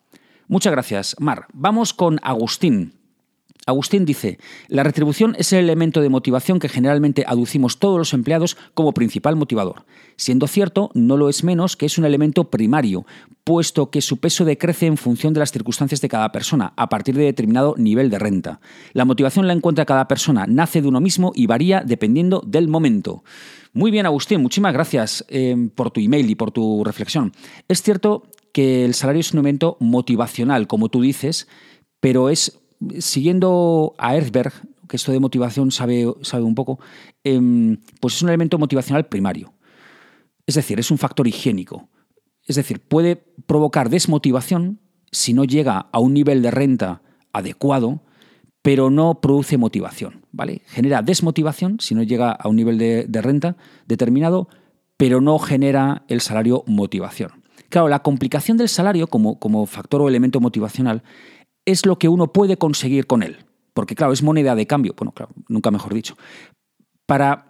Muchas 0.54 0.72
gracias, 0.72 1.16
Mar. 1.20 1.48
Vamos 1.52 1.96
con 1.96 2.20
Agustín. 2.22 2.94
Agustín 3.66 4.06
dice, 4.06 4.38
la 4.68 4.84
retribución 4.84 5.36
es 5.40 5.52
el 5.52 5.64
elemento 5.64 6.00
de 6.00 6.10
motivación 6.10 6.60
que 6.60 6.70
generalmente 6.70 7.24
aducimos 7.26 7.80
todos 7.80 7.98
los 7.98 8.14
empleados 8.14 8.56
como 8.76 8.94
principal 8.94 9.36
motivador. 9.36 9.88
Siendo 10.16 10.46
cierto, 10.46 10.92
no 10.94 11.18
lo 11.18 11.28
es 11.28 11.44
menos 11.44 11.76
que 11.76 11.88
es 11.88 11.98
un 11.98 12.06
elemento 12.06 12.52
primario, 12.52 13.08
puesto 13.44 13.90
que 13.90 14.02
su 14.02 14.18
peso 14.18 14.46
decrece 14.46 14.86
en 14.86 14.98
función 14.98 15.34
de 15.34 15.40
las 15.40 15.52
circunstancias 15.52 16.02
de 16.02 16.10
cada 16.10 16.32
persona, 16.32 16.74
a 16.78 16.88
partir 16.88 17.16
de 17.16 17.24
determinado 17.24 17.74
nivel 17.80 18.12
de 18.12 18.20
renta. 18.20 18.60
La 18.92 19.06
motivación 19.06 19.48
la 19.48 19.54
encuentra 19.54 19.88
cada 19.88 20.08
persona, 20.08 20.46
nace 20.48 20.84
de 20.84 20.88
uno 20.88 21.02
mismo 21.02 21.32
y 21.34 21.48
varía 21.48 21.82
dependiendo 21.84 22.44
del 22.46 22.68
momento. 22.68 23.24
Muy 23.74 23.90
bien, 23.90 24.06
Agustín, 24.06 24.44
muchísimas 24.44 24.74
gracias 24.74 25.26
eh, 25.30 25.70
por 25.74 25.90
tu 25.90 26.00
email 26.00 26.30
y 26.30 26.36
por 26.36 26.52
tu 26.52 26.84
reflexión. 26.84 27.32
Es 27.68 27.82
cierto 27.82 28.28
que 28.54 28.86
el 28.86 28.94
salario 28.94 29.20
es 29.20 29.34
un 29.34 29.40
elemento 29.40 29.76
motivacional, 29.82 30.68
como 30.68 30.88
tú 30.88 31.02
dices, 31.02 31.48
pero 32.00 32.30
es, 32.30 32.60
siguiendo 33.00 33.96
a 33.98 34.16
Erzberg, 34.16 34.54
que 34.88 34.96
esto 34.96 35.12
de 35.12 35.20
motivación 35.20 35.72
sabe, 35.72 36.06
sabe 36.22 36.44
un 36.44 36.56
poco, 36.56 36.80
em, 37.24 37.78
pues 38.00 38.16
es 38.16 38.22
un 38.22 38.30
elemento 38.30 38.60
motivacional 38.60 39.08
primario. 39.08 39.54
Es 40.46 40.56
decir, 40.56 40.80
es 40.80 40.92
un 40.92 40.98
factor 40.98 41.28
higiénico. 41.28 41.90
Es 42.46 42.56
decir, 42.56 42.80
puede 42.80 43.16
provocar 43.48 43.90
desmotivación 43.90 44.80
si 45.12 45.34
no 45.34 45.46
llega 45.46 45.88
a 45.92 46.00
un 46.00 46.14
nivel 46.14 46.42
de 46.42 46.52
renta 46.52 47.02
adecuado, 47.32 48.04
pero 48.62 48.90
no 48.90 49.20
produce 49.20 49.58
motivación, 49.58 50.26
¿vale? 50.32 50.62
Genera 50.68 51.02
desmotivación 51.02 51.80
si 51.80 51.96
no 51.96 52.04
llega 52.04 52.32
a 52.32 52.48
un 52.48 52.56
nivel 52.56 52.78
de 52.78 53.22
renta 53.22 53.58
determinado, 53.88 54.48
pero 54.98 55.22
no 55.22 55.40
genera 55.40 56.04
el 56.08 56.22
salario 56.22 56.64
motivación. 56.68 57.43
Claro, 57.74 57.88
la 57.88 58.04
complicación 58.04 58.56
del 58.58 58.70
salario 58.70 59.08
como, 59.08 59.40
como 59.40 59.66
factor 59.66 60.00
o 60.00 60.08
elemento 60.08 60.40
motivacional 60.40 61.02
es 61.66 61.88
lo 61.88 61.98
que 61.98 62.08
uno 62.08 62.32
puede 62.32 62.56
conseguir 62.56 63.08
con 63.08 63.24
él. 63.24 63.48
Porque, 63.74 63.96
claro, 63.96 64.14
es 64.14 64.22
moneda 64.22 64.54
de 64.54 64.68
cambio. 64.68 64.94
Bueno, 64.96 65.12
claro, 65.12 65.32
nunca 65.50 65.72
mejor 65.72 65.92
dicho. 65.96 66.16
Para 67.08 67.50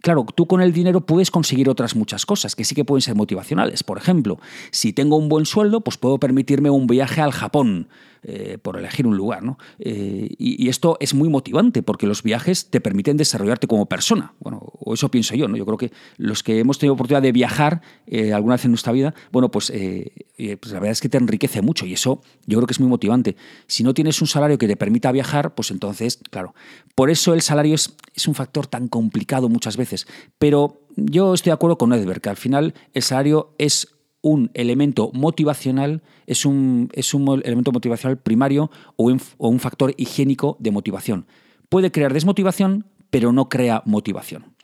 Claro, 0.00 0.24
tú 0.34 0.46
con 0.46 0.62
el 0.62 0.72
dinero 0.72 1.04
puedes 1.04 1.30
conseguir 1.30 1.68
otras 1.68 1.96
muchas 1.96 2.24
cosas 2.24 2.56
que 2.56 2.64
sí 2.64 2.74
que 2.74 2.84
pueden 2.84 3.02
ser 3.02 3.14
motivacionales. 3.14 3.82
Por 3.82 3.98
ejemplo, 3.98 4.38
si 4.70 4.94
tengo 4.94 5.16
un 5.16 5.28
buen 5.28 5.44
sueldo, 5.44 5.82
pues 5.82 5.98
puedo 5.98 6.18
permitirme 6.18 6.70
un 6.70 6.86
viaje 6.86 7.20
al 7.20 7.32
Japón, 7.32 7.88
eh, 8.22 8.58
por 8.60 8.76
elegir 8.76 9.06
un 9.06 9.16
lugar. 9.16 9.42
¿no? 9.42 9.58
Eh, 9.78 10.28
y, 10.38 10.68
esto 10.68 10.96
es 11.00 11.14
muy 11.14 11.28
motivante 11.28 11.82
porque 11.82 12.06
los 12.06 12.22
viajes 12.22 12.68
te 12.70 12.80
permiten 12.80 13.16
desarrollarte 13.16 13.66
como 13.66 13.86
persona. 13.86 14.34
Bueno, 14.40 14.60
o 14.60 14.94
eso 14.94 15.10
pienso 15.10 15.34
yo. 15.34 15.48
¿no? 15.48 15.56
Yo 15.56 15.64
creo 15.64 15.78
que 15.78 15.92
los 16.16 16.42
que 16.42 16.58
hemos 16.58 16.78
tenido 16.78 16.94
oportunidad 16.94 17.22
de 17.22 17.32
viajar 17.32 17.80
eh, 18.06 18.32
alguna 18.32 18.54
vez 18.56 18.64
en 18.64 18.72
nuestra 18.72 18.92
vida, 18.92 19.14
bueno, 19.32 19.50
pues, 19.50 19.70
pues, 19.70 20.72
la 20.72 20.80
verdad 20.80 20.92
es 20.92 21.00
que 21.00 21.08
te 21.08 21.18
enriquece 21.18 21.62
mucho 21.62 21.86
y 21.86 21.92
eso 21.92 22.22
yo 22.46 22.58
creo 22.58 22.66
que 22.66 22.72
es 22.72 22.80
muy 22.80 22.88
motivante. 22.88 23.36
Si 23.66 23.82
no 23.82 23.94
tienes 23.94 24.20
un 24.20 24.26
salario 24.26 24.58
que 24.58 24.66
te 24.66 24.76
permita 24.76 25.12
viajar, 25.12 25.54
pues 25.54 25.70
entonces, 25.70 26.20
claro, 26.30 26.54
por 26.94 27.10
eso 27.10 27.34
el 27.34 27.42
salario 27.42 27.74
es, 27.74 27.94
es 28.14 28.28
un 28.28 28.34
factor 28.34 28.66
tan 28.66 28.88
complicado 28.88 29.48
muchas 29.48 29.76
veces. 29.76 30.06
Pero 30.38 30.80
yo 30.96 31.34
estoy 31.34 31.50
de 31.50 31.54
acuerdo 31.54 31.78
con 31.78 31.92
Edberg, 31.92 32.20
que 32.20 32.30
al 32.30 32.36
final 32.36 32.74
el 32.94 33.02
salario 33.02 33.54
es 33.58 33.88
un 34.20 34.50
elemento 34.54 35.10
motivacional, 35.14 36.02
es 36.26 36.44
un, 36.44 36.90
es 36.92 37.14
un 37.14 37.40
elemento 37.44 37.72
motivacional 37.72 38.18
primario 38.18 38.70
o 38.96 39.04
un, 39.04 39.60
factor 39.60 39.94
higiénico 39.96 40.56
de 40.60 40.70
motivación. 40.70 41.26
Puede 41.68 41.90
crear 41.92 42.12
desmotivación, 42.12 42.86
pero 43.10 43.32
no 43.32 43.48
crea 43.48 43.82
motivación. 43.86 44.54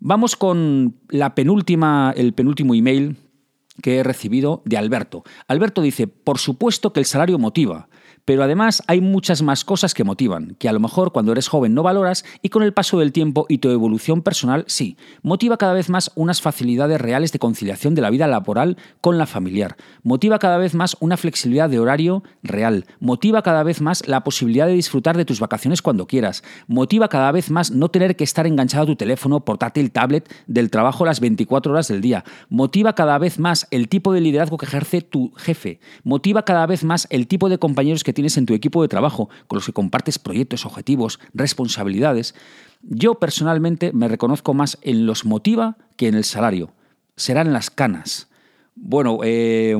Vamos 0.00 0.36
con 0.36 0.96
la 1.08 1.34
penúltima, 1.34 2.12
el 2.16 2.34
penúltimo 2.34 2.74
email 2.74 3.16
que 3.82 3.96
he 3.96 4.02
recibido 4.02 4.62
de 4.64 4.76
Alberto. 4.76 5.24
Alberto 5.48 5.82
dice, 5.82 6.06
por 6.06 6.38
supuesto 6.38 6.92
que 6.92 7.00
el 7.00 7.06
salario 7.06 7.38
motiva, 7.38 7.88
pero 8.24 8.42
además 8.42 8.82
hay 8.86 9.00
muchas 9.00 9.42
más 9.42 9.64
cosas 9.64 9.94
que 9.94 10.04
motivan, 10.04 10.56
que 10.58 10.68
a 10.68 10.72
lo 10.72 10.80
mejor 10.80 11.12
cuando 11.12 11.32
eres 11.32 11.48
joven 11.48 11.74
no 11.74 11.82
valoras 11.82 12.24
y 12.42 12.48
con 12.48 12.62
el 12.62 12.72
paso 12.72 12.98
del 12.98 13.12
tiempo 13.12 13.46
y 13.48 13.58
tu 13.58 13.70
evolución 13.70 14.22
personal 14.22 14.64
sí. 14.66 14.96
Motiva 15.22 15.58
cada 15.58 15.74
vez 15.74 15.90
más 15.90 16.10
unas 16.14 16.40
facilidades 16.40 17.00
reales 17.00 17.32
de 17.32 17.38
conciliación 17.38 17.94
de 17.94 18.02
la 18.02 18.10
vida 18.10 18.26
laboral 18.26 18.78
con 19.00 19.18
la 19.18 19.26
familiar. 19.26 19.76
Motiva 20.02 20.38
cada 20.38 20.56
vez 20.56 20.74
más 20.74 20.96
una 21.00 21.16
flexibilidad 21.16 21.68
de 21.68 21.78
horario 21.78 22.22
real. 22.42 22.86
Motiva 22.98 23.42
cada 23.42 23.62
vez 23.62 23.80
más 23.80 24.06
la 24.08 24.24
posibilidad 24.24 24.66
de 24.66 24.72
disfrutar 24.72 25.16
de 25.16 25.24
tus 25.24 25.40
vacaciones 25.40 25.82
cuando 25.82 26.06
quieras. 26.06 26.42
Motiva 26.66 27.08
cada 27.08 27.30
vez 27.32 27.50
más 27.50 27.70
no 27.70 27.90
tener 27.90 28.16
que 28.16 28.24
estar 28.24 28.46
enganchado 28.46 28.84
a 28.84 28.86
tu 28.86 28.96
teléfono, 28.96 29.44
portátil, 29.44 29.90
tablet 29.90 30.32
del 30.46 30.70
trabajo 30.70 31.04
las 31.04 31.20
24 31.20 31.72
horas 31.72 31.88
del 31.88 32.00
día. 32.00 32.24
Motiva 32.48 32.94
cada 32.94 33.18
vez 33.18 33.38
más 33.38 33.66
el 33.70 33.88
tipo 33.88 34.12
de 34.12 34.20
liderazgo 34.22 34.56
que 34.56 34.66
ejerce 34.66 35.02
tu 35.02 35.32
jefe. 35.36 35.80
Motiva 36.04 36.44
cada 36.44 36.66
vez 36.66 36.84
más 36.84 37.06
el 37.10 37.26
tipo 37.26 37.48
de 37.48 37.58
compañeros 37.58 38.02
que 38.02 38.13
tienes 38.14 38.36
en 38.38 38.46
tu 38.46 38.54
equipo 38.54 38.80
de 38.80 38.88
trabajo, 38.88 39.28
con 39.46 39.58
los 39.58 39.66
que 39.66 39.72
compartes 39.72 40.18
proyectos, 40.18 40.64
objetivos, 40.64 41.20
responsabilidades. 41.34 42.34
Yo 42.82 43.16
personalmente 43.16 43.92
me 43.92 44.08
reconozco 44.08 44.54
más 44.54 44.78
en 44.82 45.06
los 45.06 45.24
motiva 45.24 45.76
que 45.96 46.08
en 46.08 46.14
el 46.14 46.24
salario. 46.24 46.72
Serán 47.16 47.52
las 47.52 47.70
canas. 47.70 48.28
Bueno, 48.74 49.20
eh, 49.22 49.74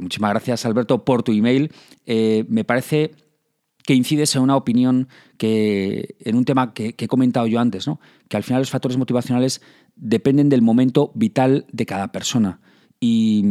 muchísimas 0.00 0.30
gracias 0.30 0.66
Alberto 0.66 1.04
por 1.04 1.22
tu 1.22 1.32
email. 1.32 1.70
Eh, 2.06 2.44
me 2.48 2.64
parece 2.64 3.12
que 3.84 3.94
incides 3.94 4.34
en 4.36 4.42
una 4.42 4.56
opinión 4.56 5.08
que, 5.38 6.16
en 6.20 6.36
un 6.36 6.44
tema 6.44 6.72
que, 6.74 6.94
he 6.96 7.08
comentado 7.08 7.46
yo 7.46 7.60
antes, 7.60 7.86
¿no? 7.86 8.00
que 8.28 8.36
al 8.36 8.42
final 8.42 8.62
los 8.62 8.70
factores 8.70 8.96
motivacionales 8.96 9.60
dependen 9.96 10.48
del 10.48 10.62
momento 10.62 11.12
vital 11.14 11.66
de 11.72 11.86
cada 11.86 12.12
persona. 12.12 12.60
Y, 13.00 13.44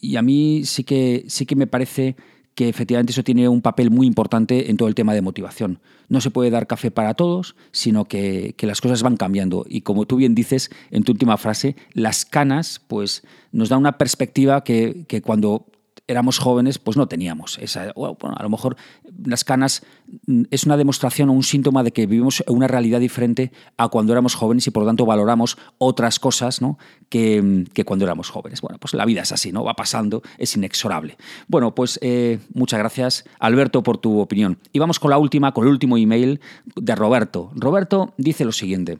y 0.00 0.16
a 0.16 0.22
mí 0.22 0.62
sí 0.64 0.84
que, 0.84 1.24
sí 1.28 1.46
que 1.46 1.56
me 1.56 1.66
parece 1.66 2.16
que 2.60 2.68
efectivamente 2.68 3.12
eso 3.12 3.24
tiene 3.24 3.48
un 3.48 3.62
papel 3.62 3.90
muy 3.90 4.06
importante 4.06 4.70
en 4.70 4.76
todo 4.76 4.86
el 4.86 4.94
tema 4.94 5.14
de 5.14 5.22
motivación. 5.22 5.78
No 6.10 6.20
se 6.20 6.30
puede 6.30 6.50
dar 6.50 6.66
café 6.66 6.90
para 6.90 7.14
todos, 7.14 7.56
sino 7.72 8.04
que, 8.04 8.54
las 8.60 8.82
cosas 8.82 9.02
van 9.02 9.16
cambiando. 9.16 9.64
Y 9.66 9.80
como 9.80 10.04
tú 10.04 10.16
bien 10.16 10.34
dices 10.34 10.70
en 10.90 11.02
tu 11.02 11.12
última 11.12 11.38
frase, 11.38 11.74
las 11.94 12.26
canas 12.26 12.78
pues, 12.86 13.22
nos 13.50 13.70
dan 13.70 13.78
una 13.78 13.96
perspectiva 13.96 14.62
que, 14.62 15.06
que 15.08 15.22
cuando 15.22 15.64
éramos 16.10 16.38
jóvenes, 16.38 16.78
pues 16.78 16.96
no 16.96 17.06
teníamos. 17.06 17.58
Esa, 17.58 17.92
bueno, 17.94 18.34
a 18.36 18.42
lo 18.42 18.50
mejor 18.50 18.76
las 19.24 19.44
canas 19.44 19.82
mm, 20.26 20.44
es 20.50 20.64
una 20.64 20.76
demostración 20.76 21.28
o 21.28 21.32
un 21.32 21.42
síntoma 21.42 21.82
de 21.82 21.92
que 21.92 22.06
vivimos 22.06 22.42
una 22.48 22.66
realidad 22.66 23.00
diferente 23.00 23.52
a 23.76 23.88
cuando 23.88 24.12
éramos 24.12 24.34
jóvenes 24.34 24.66
y 24.66 24.70
por 24.70 24.82
lo 24.82 24.88
tanto 24.88 25.06
valoramos 25.06 25.56
otras 25.78 26.18
cosas 26.18 26.60
¿no? 26.60 26.78
que, 27.08 27.40
mm, 27.40 27.64
que, 27.72 27.84
cuando 27.84 28.04
éramos 28.04 28.28
jóvenes. 28.30 28.60
Bueno, 28.60 28.78
pues 28.78 28.94
la 28.94 29.04
vida 29.04 29.22
es 29.22 29.32
así, 29.32 29.52
¿no? 29.52 29.64
Va 29.64 29.74
pasando, 29.74 30.22
es 30.38 30.56
inexorable. 30.56 31.16
Bueno, 31.48 31.74
pues 31.74 31.98
eh, 32.02 32.40
muchas 32.54 32.78
gracias, 32.78 33.24
Alberto, 33.38 33.82
por 33.82 33.98
tu 33.98 34.18
opinión. 34.18 34.58
Y 34.72 34.78
vamos 34.78 34.98
con 34.98 35.10
la 35.10 35.18
última, 35.18 35.52
con 35.52 35.64
el 35.64 35.70
último 35.70 35.96
email 35.96 36.40
de 36.76 36.94
Roberto. 36.94 37.50
Roberto 37.54 38.14
dice 38.16 38.44
lo 38.44 38.52
siguiente. 38.52 38.98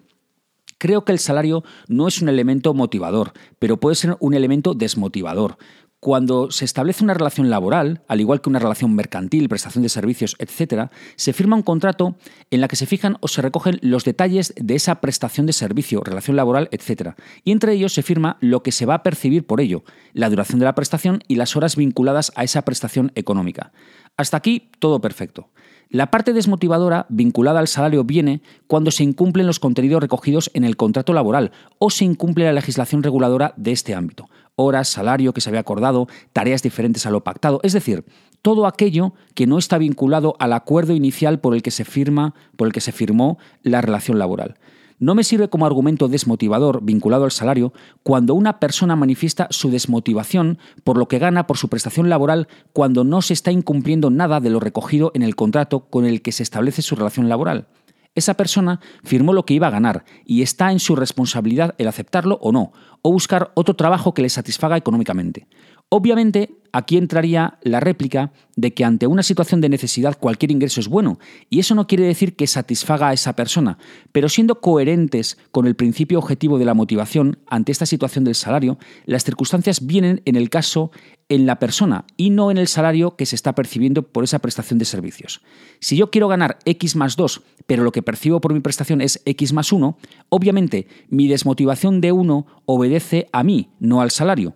Creo 0.81 1.05
que 1.05 1.12
el 1.12 1.19
salario 1.19 1.62
no 1.88 2.09
es 2.09 2.23
un 2.23 2.31
elemento 2.31 2.73
motivador, 2.73 3.35
pero 3.59 3.76
puede 3.76 3.97
ser 3.97 4.17
un 4.19 4.33
elemento 4.33 4.73
desmotivador. 4.73 5.59
Cuando 6.00 6.50
se 6.50 6.64
establece 6.64 7.04
una 7.04 7.12
relación 7.12 7.50
laboral, 7.50 8.00
al 8.09 8.23
igual 8.23 8.40
que 8.40 8.49
una 8.49 8.59
relación 8.59 8.95
mercantil, 8.95 9.50
prestación 9.50 9.83
de 9.83 9.90
servicios, 9.90 10.35
etc., 10.38 10.90
se 11.16 11.35
firma 11.35 11.57
un 11.57 11.62
contrato 11.62 12.16
en 12.50 12.62
la 12.62 12.69
que 12.69 12.76
se 12.76 12.87
fijan 12.87 13.19
o 13.21 13.28
se 13.28 13.42
recogen 13.42 13.78
los 13.83 14.04
detalles 14.04 14.54
de 14.57 14.76
esa 14.76 15.02
prestación 15.02 15.45
de 15.45 15.52
servicio, 15.52 16.00
relación 16.02 16.37
laboral, 16.37 16.71
etc. 16.73 17.11
Y 17.45 17.52
entre 17.52 17.75
ellos 17.75 17.92
se 17.92 18.02
firma 18.02 18.38
lo 18.40 18.62
que 18.62 18.73
se 18.73 18.87
va 18.87 18.95
a 18.95 19.02
percibir 19.02 19.47
por 19.47 19.61
ello, 19.61 19.85
la 20.14 20.30
duración 20.30 20.59
de 20.59 20.64
la 20.64 20.75
prestación 20.75 21.23
y 21.28 21.35
las 21.35 21.54
horas 21.54 21.76
vinculadas 21.76 22.33
a 22.35 22.45
esa 22.45 22.62
prestación 22.62 23.12
económica. 23.14 23.71
Hasta 24.16 24.38
aquí 24.38 24.71
todo 24.78 25.02
perfecto. 25.02 25.50
La 25.90 26.11
parte 26.11 26.33
desmotivadora 26.33 27.04
vinculada 27.11 27.61
al 27.61 27.69
salario 27.69 28.04
viene 28.04 28.40
cuando 28.69 28.90
se 28.90 29.02
incumplen 29.02 29.47
los 29.47 29.59
contenidos 29.59 30.00
recogidos 30.00 30.50
en 30.54 30.64
el 30.64 30.78
contrato 30.78 31.12
laboral 31.12 31.52
o 31.78 31.90
se 31.90 32.07
incumple 32.07 32.47
la 32.47 32.52
legislación 32.54 33.02
reguladora 33.02 33.52
de 33.59 33.73
este 33.73 33.95
ámbito 33.95 34.30
horas, 34.61 34.88
salario 34.88 35.33
que 35.33 35.40
se 35.40 35.50
había 35.50 35.61
acordado, 35.61 36.09
tareas 36.33 36.62
diferentes 36.62 37.07
a 37.07 37.11
lo 37.11 37.25
pactado, 37.25 37.61
es 37.62 37.73
decir, 37.73 38.05
todo 38.43 38.67
aquello 38.67 39.12
que 39.35 39.47
no 39.47 39.59
está 39.59 39.79
vinculado 39.79 40.37
al 40.38 40.52
acuerdo 40.52 40.95
inicial 40.95 41.40
por 41.40 41.55
el 41.55 41.62
que 41.62 41.71
se 41.71 41.85
firma, 41.85 42.35
por 42.57 42.67
el 42.67 42.73
que 42.73 42.81
se 42.81 42.93
firmó 42.93 43.38
la 43.62 43.81
relación 43.81 44.19
laboral. 44.19 44.57
No 44.99 45.14
me 45.14 45.25
sirve 45.25 45.49
como 45.49 45.64
argumento 45.64 46.09
desmotivador 46.09 46.83
vinculado 46.83 47.25
al 47.25 47.31
salario 47.31 47.73
cuando 48.02 48.35
una 48.35 48.61
persona 48.61 48.97
manifiesta 48.97 49.49
su 49.50 49.71
desmotivación 49.71 50.59
por 50.85 50.99
lo 50.99 51.09
que 51.09 51.19
gana 51.19 51.47
por 51.47 51.57
su 51.57 51.69
prestación 51.69 52.11
laboral 52.11 52.49
cuando 52.75 53.02
no 53.02 53.23
se 53.23 53.33
está 53.33 53.50
incumpliendo 53.50 54.11
nada 54.11 54.40
de 54.40 54.50
lo 54.50 54.61
recogido 54.61 55.11
en 55.14 55.23
el 55.23 55.37
contrato 55.37 55.87
con 55.88 56.05
el 56.05 56.21
que 56.21 56.33
se 56.33 56.43
establece 56.43 56.83
su 56.83 56.97
relación 56.97 57.31
laboral. 57.31 57.67
Esa 58.14 58.35
persona 58.35 58.81
firmó 59.05 59.33
lo 59.33 59.45
que 59.45 59.55
iba 59.55 59.69
a 59.69 59.71
ganar 59.71 60.05
y 60.25 60.43
está 60.43 60.73
en 60.73 60.81
su 60.81 60.97
responsabilidad 60.97 61.75
el 61.79 61.87
aceptarlo 61.87 62.38
o 62.43 62.50
no, 62.50 62.73
o 63.02 63.12
buscar 63.12 63.52
otro 63.55 63.76
trabajo 63.76 64.14
que 64.14 64.23
le 64.23 64.29
satisfaga 64.29 64.76
económicamente. 64.76 65.47
Obviamente, 65.92 66.54
aquí 66.73 66.97
entraría 66.97 67.59
la 67.62 67.80
réplica 67.80 68.32
de 68.54 68.73
que 68.73 68.85
ante 68.85 69.09
una 69.09 69.25
situación 69.25 69.61
de 69.61 69.68
necesidad 69.68 70.16
cualquier 70.16 70.52
ingreso 70.52 70.78
es 70.78 70.87
bueno, 70.87 71.18
y 71.49 71.59
eso 71.59 71.75
no 71.75 71.88
quiere 71.88 72.04
decir 72.04 72.37
que 72.37 72.47
satisfaga 72.47 73.09
a 73.09 73.12
esa 73.12 73.35
persona, 73.35 73.76
pero 74.12 74.28
siendo 74.28 74.61
coherentes 74.61 75.37
con 75.50 75.66
el 75.66 75.75
principio 75.75 76.20
objetivo 76.20 76.61
de 76.61 76.64
la 76.64 76.75
motivación 76.75 77.40
ante 77.49 77.73
esta 77.73 77.87
situación 77.87 78.23
del 78.23 78.37
salario, 78.37 78.78
las 79.04 79.25
circunstancias 79.25 79.85
vienen 79.85 80.23
en 80.26 80.37
el 80.37 80.49
caso 80.49 80.92
en 81.28 81.44
la 81.44 81.59
persona 81.59 82.04
y 82.16 82.30
no 82.30 82.52
en 82.52 82.59
el 82.59 82.68
salario 82.68 83.16
que 83.16 83.26
se 83.26 83.35
está 83.35 83.56
percibiendo 83.56 84.02
por 84.02 84.23
esa 84.23 84.38
prestación 84.38 84.78
de 84.78 84.85
servicios. 84.85 85.40
Si 85.80 85.97
yo 85.97 86.12
quiero 86.12 86.28
ganar 86.28 86.59
X 86.66 86.94
más 86.94 87.16
2, 87.16 87.42
pero 87.66 87.82
lo 87.82 87.90
que 87.90 88.02
percibo 88.02 88.40
por 88.40 88.54
mi 88.54 88.61
prestación 88.61 89.00
es 89.00 89.20
X 89.25 89.52
más 89.52 89.73
1, 89.73 89.99
obviamente 90.28 90.87
mi 91.09 91.26
desmotivación 91.26 92.00
de 92.00 92.12
1 92.12 92.47
obedece 92.66 93.28
a 93.32 93.42
mí, 93.42 93.70
no 93.80 94.00
al 94.00 94.12
salario. 94.12 94.54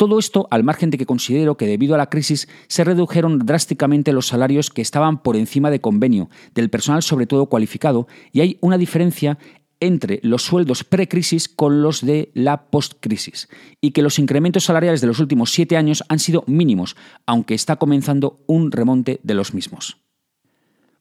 Todo 0.00 0.18
esto 0.18 0.48
al 0.50 0.64
margen 0.64 0.88
de 0.88 0.96
que 0.96 1.04
considero 1.04 1.58
que 1.58 1.66
debido 1.66 1.94
a 1.94 1.98
la 1.98 2.08
crisis 2.08 2.48
se 2.68 2.84
redujeron 2.84 3.38
drásticamente 3.40 4.14
los 4.14 4.28
salarios 4.28 4.70
que 4.70 4.80
estaban 4.80 5.22
por 5.22 5.36
encima 5.36 5.70
de 5.70 5.82
convenio, 5.82 6.30
del 6.54 6.70
personal 6.70 7.02
sobre 7.02 7.26
todo 7.26 7.50
cualificado, 7.50 8.08
y 8.32 8.40
hay 8.40 8.56
una 8.62 8.78
diferencia 8.78 9.36
entre 9.78 10.18
los 10.22 10.40
sueldos 10.42 10.84
precrisis 10.84 11.50
con 11.50 11.82
los 11.82 12.00
de 12.00 12.30
la 12.32 12.70
postcrisis, 12.70 13.50
y 13.82 13.90
que 13.90 14.00
los 14.00 14.18
incrementos 14.18 14.64
salariales 14.64 15.02
de 15.02 15.06
los 15.06 15.20
últimos 15.20 15.52
siete 15.52 15.76
años 15.76 16.02
han 16.08 16.18
sido 16.18 16.44
mínimos, 16.46 16.96
aunque 17.26 17.52
está 17.52 17.76
comenzando 17.76 18.40
un 18.46 18.72
remonte 18.72 19.20
de 19.22 19.34
los 19.34 19.52
mismos. 19.52 19.98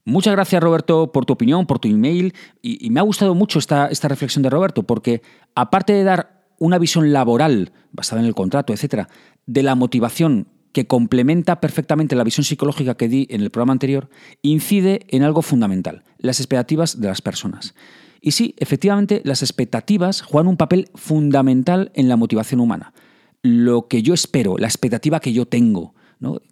Muchas 0.03 0.33
gracias 0.33 0.61
Roberto 0.61 1.13
por 1.13 1.25
tu 1.25 1.31
opinión, 1.31 1.67
por 1.67 1.79
tu 1.79 1.87
email, 1.87 2.33
y, 2.61 2.89
me 2.89 2.99
ha 2.99 3.03
gustado 3.03 3.33
mucho 3.33 3.59
esta, 3.59 3.87
esta 3.87 4.09
reflexión 4.09 4.43
de 4.43 4.49
Roberto, 4.49 4.83
porque 4.83 5.21
aparte 5.55 5.93
de 5.93 6.03
dar 6.03 6.38
una 6.59 6.77
visión 6.77 7.11
laboral 7.11 7.71
basada 7.91 8.21
en 8.21 8.27
el 8.27 8.35
contrato, 8.35 8.73
etcétera, 8.73 9.09
de 9.45 9.63
la 9.63 9.75
motivación 9.75 10.47
que 10.71 10.87
complementa 10.87 11.59
perfectamente 11.59 12.15
la 12.15 12.23
visión 12.23 12.43
psicológica 12.43 12.95
que 12.95 13.07
di 13.07 13.27
en 13.31 13.41
el 13.41 13.49
programa 13.49 13.73
anterior, 13.73 14.09
incide 14.41 15.01
en 15.07 15.23
algo 15.23 15.41
fundamental, 15.41 16.03
las 16.19 16.39
expectativas 16.39 17.01
de 17.01 17.07
las 17.07 17.21
personas. 17.21 17.73
Y 18.21 18.31
sí, 18.31 18.53
efectivamente, 18.57 19.21
las 19.23 19.41
expectativas 19.41 20.21
juegan 20.21 20.47
un 20.47 20.57
papel 20.57 20.89
fundamental 20.93 21.91
en 21.95 22.09
la 22.09 22.17
motivación 22.17 22.59
humana. 22.59 22.93
Lo 23.41 23.87
que 23.87 24.03
yo 24.03 24.13
espero, 24.13 24.57
la 24.57 24.67
expectativa 24.67 25.21
que 25.21 25.33
yo 25.33 25.47
tengo, 25.47 25.95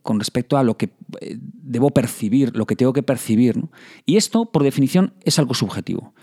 con 0.01 0.19
respecto 0.19 0.57
a 0.57 0.63
lo 0.63 0.77
que 0.77 0.91
eh, 1.19 1.37
debo 1.39 1.89
percibir, 1.91 2.55
lo 2.55 2.65
que 2.65 2.77
tengo 2.77 2.93
que 2.93 3.03
percibir. 3.03 3.61
Y 4.05 4.15
esto, 4.15 4.45
por 4.45 4.63
definición, 4.63 5.13
es 5.25 5.39
algo 5.39 5.53
subjetivo. 5.53 6.13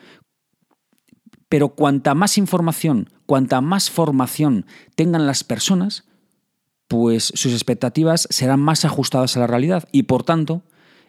Pero 1.54 1.68
cuanta 1.68 2.16
más 2.16 2.36
información, 2.36 3.10
cuanta 3.26 3.60
más 3.60 3.88
formación 3.88 4.66
tengan 4.96 5.24
las 5.24 5.44
personas, 5.44 6.02
pues 6.88 7.30
sus 7.36 7.52
expectativas 7.52 8.26
serán 8.28 8.58
más 8.58 8.84
ajustadas 8.84 9.36
a 9.36 9.38
la 9.38 9.46
realidad 9.46 9.88
y 9.92 10.02
por 10.02 10.24
tanto 10.24 10.64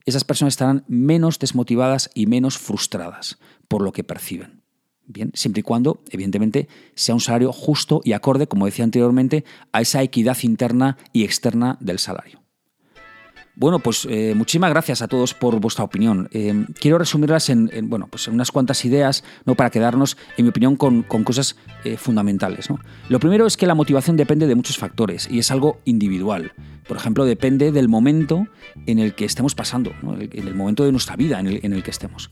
esas 0.05 0.23
personas 0.23 0.53
estarán 0.53 0.83
menos 0.87 1.39
desmotivadas 1.39 2.11
y 2.13 2.27
menos 2.27 2.59
frustradas 2.59 3.39
por 3.67 3.81
lo 3.81 3.91
que 3.91 4.03
perciben. 4.03 4.61
Bien, 5.07 5.31
siempre 5.33 5.61
y 5.61 5.63
cuando, 5.63 6.03
evidentemente, 6.11 6.67
sea 6.93 7.15
un 7.15 7.21
salario 7.21 7.51
justo 7.51 8.01
y 8.03 8.13
acorde, 8.13 8.45
como 8.45 8.67
decía 8.67 8.85
anteriormente, 8.85 9.45
a 9.71 9.81
esa 9.81 10.03
equidad 10.03 10.37
interna 10.43 10.99
y 11.11 11.23
externa 11.23 11.79
del 11.81 11.97
salario. 11.97 12.44
Bueno, 13.57 13.79
pues 13.79 14.05
eh, 14.09 14.33
muchísimas 14.35 14.69
gracias 14.69 15.01
a 15.01 15.07
todos 15.07 15.33
por 15.33 15.59
vuestra 15.62 15.85
opinión. 15.85 16.27
Eh, 16.31 16.65
quiero 16.77 16.97
resumirlas 16.97 17.50
en, 17.50 17.69
bueno, 17.83 18.07
pues 18.07 18.27
en 18.27 18.33
unas 18.33 18.51
cuantas 18.51 18.83
ideas 18.83 19.24
¿no? 19.45 19.55
para 19.55 19.69
quedarnos, 19.69 20.17
en 20.35 20.43
mi 20.43 20.50
opinión, 20.50 20.75
con, 20.75 21.03
cosas 21.03 21.55
eh, 21.85 21.95
fundamentales. 21.95 22.67
Lo 23.07 23.19
primero 23.19 23.45
es 23.45 23.55
que 23.55 23.65
la 23.65 23.74
motivación 23.74 24.17
depende 24.17 24.45
de 24.47 24.55
muchos 24.55 24.77
factores 24.77 25.29
y 25.31 25.39
es 25.39 25.51
algo 25.51 25.79
individual. 25.85 26.51
Por 26.85 26.97
ejemplo, 26.97 27.24
depende 27.24 27.71
del 27.71 27.88
momento 27.88 28.47
en 28.85 29.00
el 29.00 29.15
que 29.15 29.24
estemos 29.24 29.55
pasando, 29.55 29.93
en 30.03 30.47
el 30.47 30.53
momento 30.53 30.83
de 30.83 30.91
nuestra 30.91 31.15
vida 31.15 31.39
en 31.39 31.47
el, 31.47 31.59
en 31.63 31.71
el 31.71 31.81
que 31.81 31.91
estemos. 31.91 32.31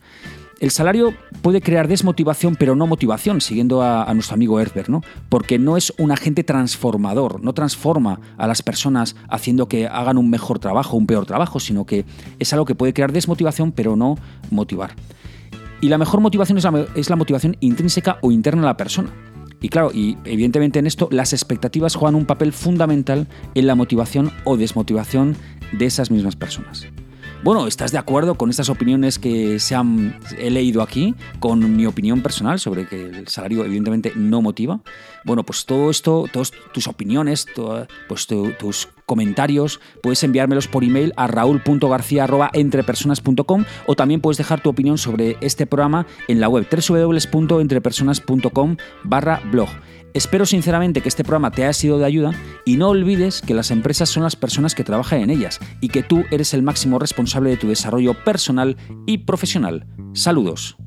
El 0.59 0.71
salario 0.71 1.13
puede 1.41 1.61
crear 1.61 1.87
desmotivación, 1.87 2.55
pero 2.55 2.75
no 2.75 2.87
motivación, 2.87 3.41
siguiendo 3.41 3.81
a, 3.81 4.11
nuestro 4.13 4.35
amigo 4.35 4.59
Herbert, 4.59 4.87
¿no? 4.87 5.01
Porque 5.29 5.59
no 5.59 5.77
es 5.77 5.93
un 5.97 6.11
agente 6.11 6.43
transformador, 6.43 7.43
no 7.43 7.53
transforma 7.53 8.19
a 8.37 8.47
las 8.47 8.61
personas 8.61 9.15
haciendo 9.29 9.67
que 9.67 9.87
hagan 9.87 10.17
un 10.17 10.29
mejor 10.29 10.59
trabajo, 10.59 10.95
un 10.95 11.07
peor 11.07 11.25
trabajo, 11.25 11.59
sino 11.59 11.85
que 11.85 12.05
es 12.39 12.53
algo 12.53 12.65
que 12.65 12.75
puede 12.75 12.93
crear 12.93 13.11
desmotivación, 13.11 13.71
pero 13.71 13.95
no 13.95 14.17
motivar. 14.51 14.95
Y 15.81 15.89
la 15.89 15.97
mejor 15.97 16.21
motivación 16.21 16.57
es 16.57 16.63
la, 16.63 16.85
es 16.95 17.09
la 17.09 17.17
motivación 17.17 17.57
intrínseca 17.59 18.17
o 18.21 18.31
interna 18.31 18.61
de 18.61 18.67
la 18.67 18.77
persona. 18.77 19.09
Y 19.59 19.69
claro, 19.69 19.91
y 19.93 20.17
evidentemente 20.25 20.79
en 20.79 20.87
esto 20.87 21.07
las 21.11 21.33
expectativas 21.33 21.95
juegan 21.95 22.15
un 22.15 22.25
papel 22.25 22.53
fundamental 22.53 23.27
en 23.55 23.67
la 23.67 23.75
motivación 23.75 24.31
o 24.43 24.57
desmotivación 24.57 25.35
de 25.71 25.85
esas 25.85 26.11
mismas 26.11 26.35
personas. 26.35 26.87
Bueno, 27.43 27.67
¿estás 27.67 27.91
de 27.91 27.97
acuerdo 27.97 28.35
con 28.35 28.49
estas 28.49 28.69
opiniones 28.69 29.19
que 29.19 29.59
se 29.59 29.75
han, 29.75 30.17
he 30.37 30.49
leído 30.49 30.81
aquí, 30.81 31.13
con 31.41 31.75
mi 31.75 31.85
opinión 31.85 32.21
personal 32.21 32.57
sobre 32.57 32.87
que 32.87 33.01
el 33.01 33.27
salario 33.27 33.65
evidentemente 33.65 34.13
no 34.15 34.41
motiva? 34.41 34.79
Bueno, 35.25 35.43
pues 35.43 35.65
todo 35.65 35.89
esto, 35.89 36.23
todas 36.31 36.53
tus 36.73 36.87
opiniones, 36.87 37.45
pues 38.07 38.27
tus 38.27 38.87
comentarios, 39.05 39.79
puedes 40.01 40.23
enviármelos 40.23 40.67
por 40.67 40.83
email 40.83 41.13
a 41.17 41.27
raúl.garcía.entrepersonas.com 41.27 43.65
o 43.87 43.95
también 43.95 44.21
puedes 44.21 44.37
dejar 44.37 44.61
tu 44.61 44.69
opinión 44.69 44.97
sobre 44.97 45.37
este 45.41 45.65
programa 45.65 46.05
en 46.27 46.39
la 46.39 46.47
web 46.49 46.67
www.entrepersonas.com 46.69 48.77
barra 49.03 49.41
blog. 49.51 49.69
Espero 50.13 50.45
sinceramente 50.45 51.01
que 51.01 51.09
este 51.09 51.23
programa 51.23 51.51
te 51.51 51.63
haya 51.63 51.73
sido 51.73 51.97
de 51.97 52.05
ayuda 52.05 52.33
y 52.65 52.77
no 52.77 52.89
olvides 52.89 53.41
que 53.41 53.55
las 53.55 53.71
empresas 53.71 54.09
son 54.09 54.23
las 54.23 54.35
personas 54.35 54.75
que 54.75 54.83
trabajan 54.83 55.21
en 55.21 55.31
ellas 55.31 55.59
y 55.81 55.89
que 55.89 56.03
tú 56.03 56.23
eres 56.29 56.53
el 56.53 56.61
máximo 56.61 56.99
responsable 56.99 57.49
de 57.49 57.57
tu 57.57 57.67
desarrollo 57.67 58.13
personal 58.23 58.77
y 59.07 59.19
profesional. 59.19 59.87
Saludos. 60.13 60.77